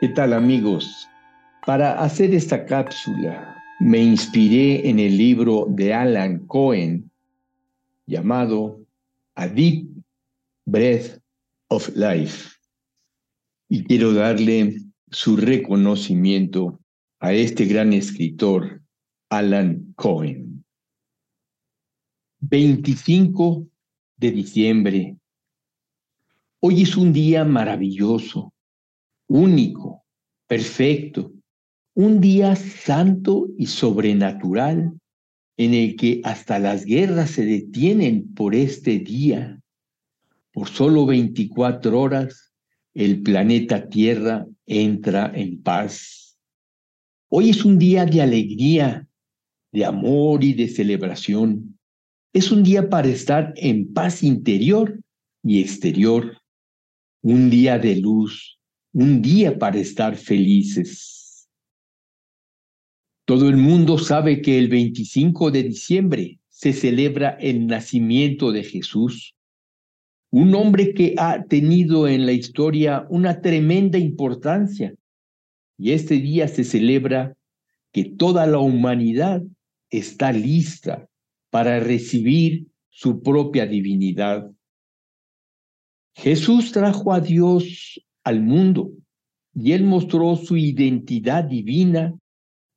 [0.00, 1.06] ¿Qué tal amigos?
[1.66, 7.10] Para hacer esta cápsula me inspiré en el libro de Alan Cohen
[8.06, 8.82] llamado
[9.34, 9.88] A Deep
[10.64, 11.20] Breath
[11.68, 12.48] of Life
[13.68, 14.74] y quiero darle
[15.10, 16.80] su reconocimiento
[17.18, 18.80] a este gran escritor,
[19.28, 20.64] Alan Cohen.
[22.38, 23.66] 25
[24.16, 25.16] de diciembre.
[26.60, 28.54] Hoy es un día maravilloso,
[29.30, 30.04] único,
[30.48, 31.32] perfecto,
[31.94, 34.98] un día santo y sobrenatural
[35.56, 39.60] en el que hasta las guerras se detienen por este día.
[40.52, 42.52] Por solo 24 horas
[42.92, 46.36] el planeta Tierra entra en paz.
[47.28, 49.06] Hoy es un día de alegría,
[49.70, 51.78] de amor y de celebración.
[52.32, 54.98] Es un día para estar en paz interior
[55.44, 56.36] y exterior.
[57.22, 58.59] Un día de luz,
[58.92, 61.48] un día para estar felices.
[63.24, 69.34] Todo el mundo sabe que el 25 de diciembre se celebra el nacimiento de Jesús,
[70.30, 74.94] un hombre que ha tenido en la historia una tremenda importancia.
[75.78, 77.36] Y este día se celebra
[77.92, 79.42] que toda la humanidad
[79.90, 81.08] está lista
[81.50, 84.50] para recibir su propia divinidad.
[86.14, 88.92] Jesús trajo a Dios al mundo
[89.54, 92.14] y él mostró su identidad divina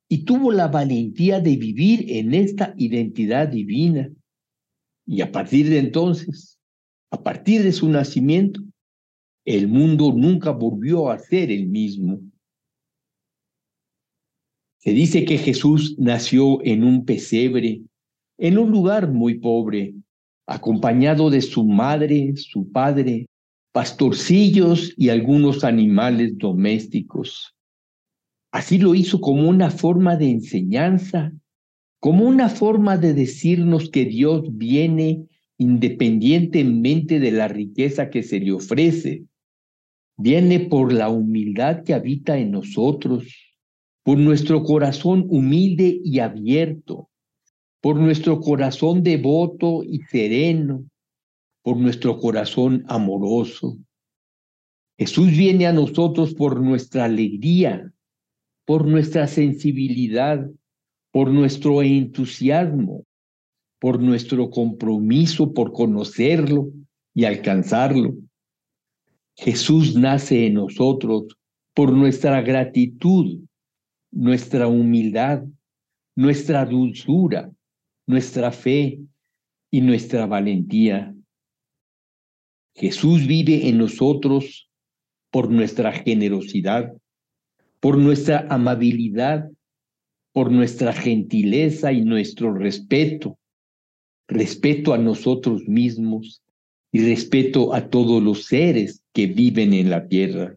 [0.08, 4.10] y tuvo la valentía de vivir en esta identidad divina.
[5.06, 6.58] Y a partir de entonces,
[7.10, 8.60] a partir de su nacimiento,
[9.44, 12.20] el mundo nunca volvió a ser el mismo.
[14.78, 17.82] Se dice que Jesús nació en un pesebre,
[18.38, 19.94] en un lugar muy pobre,
[20.46, 23.26] acompañado de su madre, su padre,
[23.74, 27.56] pastorcillos y algunos animales domésticos.
[28.52, 31.32] Así lo hizo como una forma de enseñanza,
[31.98, 35.26] como una forma de decirnos que Dios viene
[35.58, 39.24] independientemente de la riqueza que se le ofrece.
[40.16, 43.26] Viene por la humildad que habita en nosotros,
[44.04, 47.10] por nuestro corazón humilde y abierto,
[47.80, 50.84] por nuestro corazón devoto y sereno,
[51.64, 53.78] por nuestro corazón amoroso.
[54.98, 57.90] Jesús viene a nosotros por nuestra alegría,
[58.66, 60.46] por nuestra sensibilidad,
[61.10, 63.06] por nuestro entusiasmo,
[63.80, 66.70] por nuestro compromiso por conocerlo
[67.14, 68.14] y alcanzarlo.
[69.34, 71.34] Jesús nace en nosotros
[71.72, 73.40] por nuestra gratitud,
[74.12, 75.44] nuestra humildad,
[76.14, 77.50] nuestra dulzura,
[78.06, 79.00] nuestra fe
[79.70, 81.14] y nuestra valentía.
[82.74, 84.68] Jesús vive en nosotros
[85.30, 86.92] por nuestra generosidad,
[87.78, 89.48] por nuestra amabilidad,
[90.32, 93.38] por nuestra gentileza y nuestro respeto,
[94.26, 96.42] respeto a nosotros mismos
[96.90, 100.56] y respeto a todos los seres que viven en la tierra.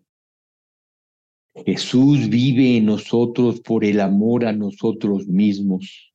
[1.65, 6.13] Jesús vive en nosotros por el amor a nosotros mismos,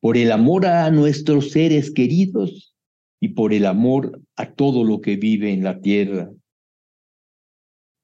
[0.00, 2.75] por el amor a nuestros seres queridos
[3.20, 6.30] y por el amor a todo lo que vive en la tierra.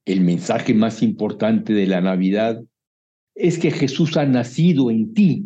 [0.04, 2.62] El mensaje más importante de la Navidad
[3.34, 5.44] es que Jesús ha nacido en ti,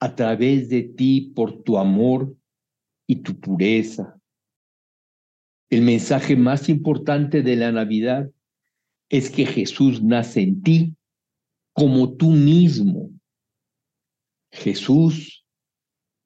[0.00, 2.36] a través de ti, por tu amor
[3.06, 4.18] y tu pureza.
[5.70, 8.30] El mensaje más importante de la Navidad
[9.10, 10.96] es que Jesús nace en ti
[11.72, 13.10] como tú mismo.
[14.50, 15.44] Jesús,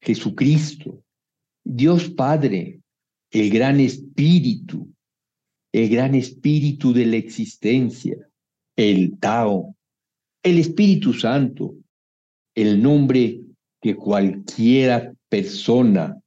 [0.00, 1.04] Jesucristo,
[1.64, 2.80] Dios Padre,
[3.30, 4.92] el gran espíritu,
[5.72, 8.16] el gran espíritu de la existencia,
[8.76, 9.76] el Tao,
[10.42, 11.76] el Espíritu Santo,
[12.54, 13.40] el nombre
[13.80, 16.20] que cualquiera persona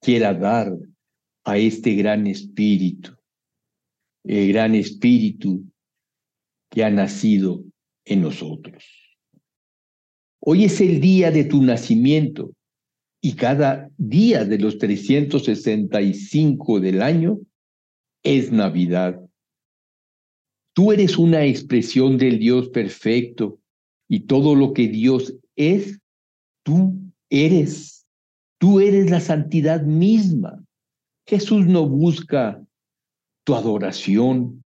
[0.00, 0.72] quiera dar
[1.44, 3.12] a este gran espíritu,
[4.24, 5.64] el gran espíritu
[6.70, 7.64] que ha nacido
[8.04, 8.84] en nosotros.
[10.40, 12.55] Hoy es el día de tu nacimiento
[13.20, 17.38] y cada día de los 365 del año
[18.22, 19.20] es Navidad.
[20.74, 23.58] Tú eres una expresión del Dios perfecto
[24.08, 25.98] y todo lo que Dios es,
[26.62, 26.94] tú
[27.30, 28.06] eres.
[28.58, 30.64] Tú eres la santidad misma.
[31.26, 32.64] Jesús no busca
[33.44, 34.62] tu adoración.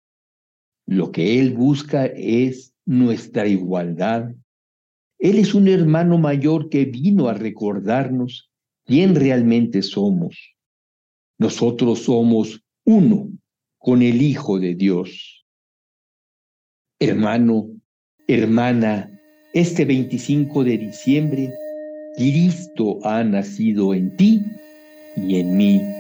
[0.86, 4.34] Lo que Él busca es nuestra igualdad,
[5.20, 8.52] él es un hermano mayor que vino a recordarnos
[8.86, 10.56] quién realmente somos.
[11.40, 13.30] Nosotros somos uno
[13.78, 15.46] con el Hijo de Dios.
[17.00, 17.70] Hermano,
[18.28, 19.12] Hermana,
[19.54, 21.54] este 25 de diciembre,
[22.16, 24.44] Cristo ha nacido en ti
[25.16, 25.97] y en mí.